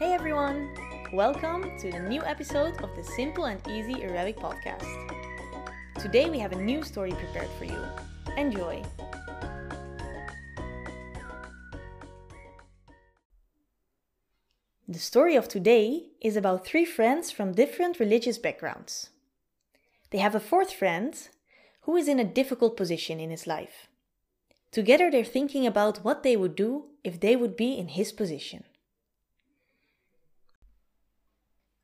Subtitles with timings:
[0.00, 0.70] Hey everyone!
[1.12, 4.88] Welcome to the new episode of the Simple and Easy Arabic podcast.
[5.98, 7.84] Today we have a new story prepared for you.
[8.38, 8.82] Enjoy!
[14.88, 19.10] The story of today is about three friends from different religious backgrounds.
[20.12, 21.14] They have a fourth friend
[21.82, 23.88] who is in a difficult position in his life.
[24.72, 28.64] Together they're thinking about what they would do if they would be in his position.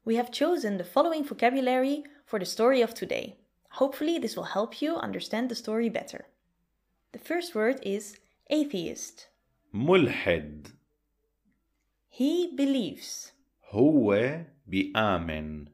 [0.05, 3.37] We have chosen the following vocabulary for the story of today.
[3.71, 6.25] Hopefully, this will help you understand the story better.
[7.13, 8.17] The first word is
[8.49, 9.27] atheist.
[9.73, 10.67] ملحد
[12.09, 13.31] He believes.
[13.69, 15.67] هو بيآمن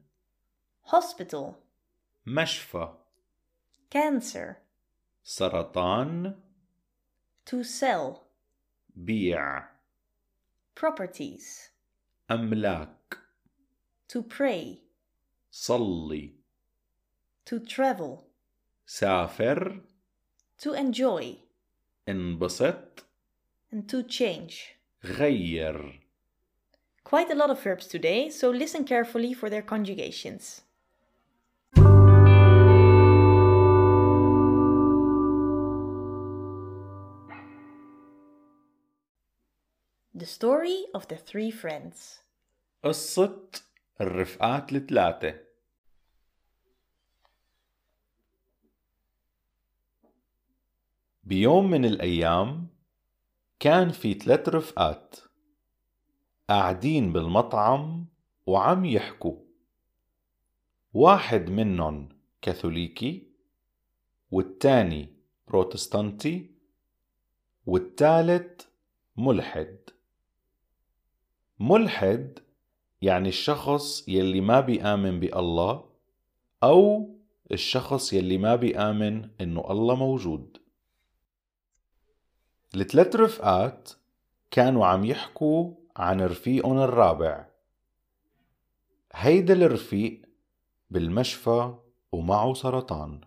[0.92, 1.54] Hospital.
[2.26, 2.94] مشفى
[3.90, 4.56] Cancer.
[5.24, 6.34] سرطان
[7.46, 8.20] To sell.
[8.96, 9.68] بيع
[10.76, 11.70] Properties.
[12.30, 13.18] أملاك
[14.08, 14.78] To pray.
[15.52, 16.32] صلي
[17.46, 18.24] To travel.
[18.86, 19.80] سافر
[20.58, 21.36] To enjoy.
[22.08, 23.04] انبسط
[23.72, 24.76] And to change.
[25.04, 26.00] غير
[27.04, 30.62] Quite a lot of verbs today, so listen carefully for their conjugations.
[40.14, 42.18] The story of the three friends.
[42.84, 43.36] قصة
[44.01, 45.39] الرفقات الثلاثة.
[51.23, 52.67] بيوم من الأيام
[53.59, 55.15] كان في ثلاث رفقات
[56.49, 58.05] قاعدين بالمطعم
[58.45, 59.39] وعم يحكوا.
[60.93, 62.09] واحد منهم
[62.41, 63.27] كاثوليكي
[64.31, 65.13] والتاني
[65.47, 66.51] بروتستانتي
[67.65, 68.69] والتالت
[69.17, 69.79] ملحد.
[71.59, 72.42] ملحد
[73.03, 75.85] يعني الشخص يلي ما بيآمن بالله
[76.63, 77.09] أو
[77.51, 80.57] الشخص يلي ما بيآمن إنه الله موجود.
[82.75, 83.91] الثلاث رفقات
[84.51, 87.47] كانوا عم يحكوا عن رفيقهم الرابع.
[89.13, 90.21] هيدا الرفيق
[90.89, 91.75] بالمشفى
[92.11, 93.21] ومعه سرطان.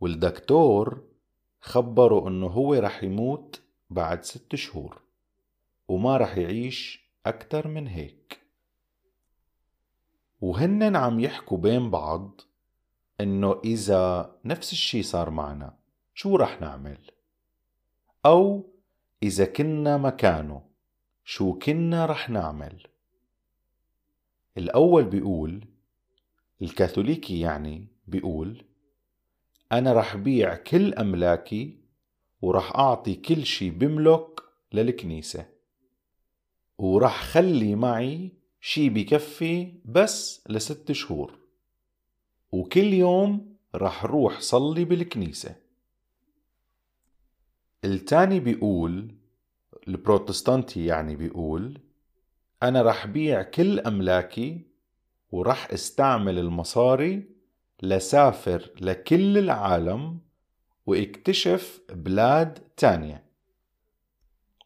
[0.00, 1.02] والدكتور
[1.60, 5.02] خبره إنه هو رح يموت بعد ست شهور
[5.88, 8.40] وما رح يعيش أكتر من هيك
[10.40, 12.40] وهنن عم يحكوا بين بعض
[13.20, 15.76] إنه إذا نفس الشي صار معنا
[16.14, 16.98] شو رح نعمل؟
[18.26, 18.70] أو
[19.22, 20.62] إذا كنا مكانه
[21.24, 22.86] شو كنا رح نعمل؟
[24.58, 25.64] الأول بيقول
[26.62, 28.64] الكاثوليكي يعني بيقول
[29.72, 31.78] أنا رح بيع كل أملاكي
[32.42, 34.40] ورح أعطي كل شي بملك
[34.72, 35.53] للكنيسة
[36.78, 41.38] ورح خلي معي شي بكفي بس لست شهور.
[42.52, 45.56] وكل يوم رح روح صلي بالكنيسة.
[47.84, 49.14] التاني بيقول
[49.88, 51.80] البروتستانتي يعني بيقول
[52.62, 54.66] أنا رح بيع كل أملاكي
[55.30, 57.28] ورح استعمل المصاري
[57.82, 60.18] لسافر لكل العالم
[60.86, 63.24] واكتشف بلاد تانية.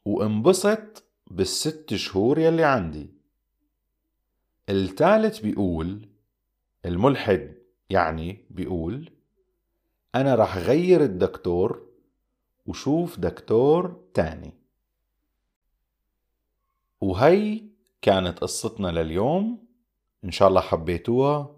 [0.05, 3.11] وانبسط بالست شهور يلي عندي.
[4.69, 6.09] الثالث بيقول
[6.85, 7.55] الملحد
[7.91, 9.11] يعني بيقول
[10.15, 11.89] أنا رح غير الدكتور
[12.67, 14.53] وشوف دكتور تاني.
[17.01, 17.63] وهي
[18.03, 19.69] كانت قصتنا لليوم.
[20.25, 21.57] إن شاء الله حبيتوها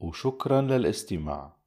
[0.00, 1.59] وشكرا للاستماع.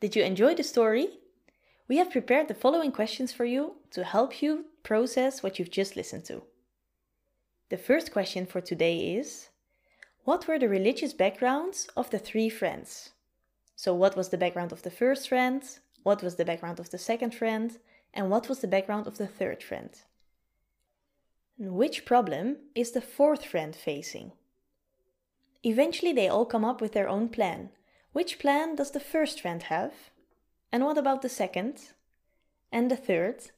[0.00, 1.08] Did you enjoy the story?
[1.88, 5.96] We have prepared the following questions for you to help you process what you've just
[5.96, 6.42] listened to.
[7.70, 9.48] The first question for today is
[10.24, 13.10] What were the religious backgrounds of the three friends?
[13.74, 15.62] So, what was the background of the first friend?
[16.04, 17.76] What was the background of the second friend?
[18.14, 19.90] And what was the background of the third friend?
[21.58, 24.30] Which problem is the fourth friend facing?
[25.64, 27.70] Eventually, they all come up with their own plan.
[28.18, 29.92] Which plan does the first friend have?
[30.72, 31.92] And what about the second?
[32.72, 33.52] And the third?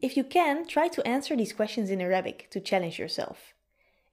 [0.00, 3.54] If you can, try to answer these questions in Arabic to challenge yourself.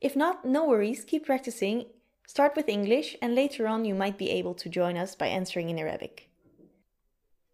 [0.01, 1.85] If not, no worries, keep practicing.
[2.25, 5.69] Start with English, and later on, you might be able to join us by answering
[5.69, 6.27] in Arabic.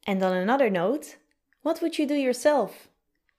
[0.07, 1.17] And on another note,
[1.63, 2.87] what would you do yourself?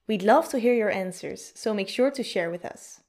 [0.07, 3.01] We'd love to hear your answers, so make sure to share with us.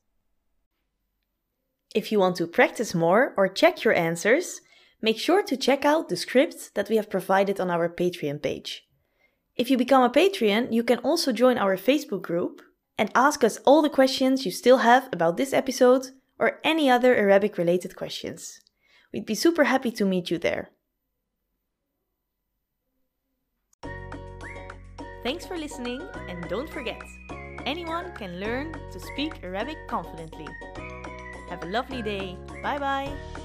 [1.94, 4.62] If you want to practice more or check your answers,
[5.02, 8.88] make sure to check out the scripts that we have provided on our Patreon page.
[9.56, 12.62] If you become a Patreon, you can also join our Facebook group
[12.98, 16.08] and ask us all the questions you still have about this episode
[16.40, 18.60] or any other Arabic related questions.
[19.14, 20.72] We'd be super happy to meet you there.
[25.24, 27.02] Thanks for listening, and don't forget
[27.66, 30.48] anyone can learn to speak Arabic confidently.
[31.50, 32.38] Have a lovely day.
[32.64, 33.37] Bye bye.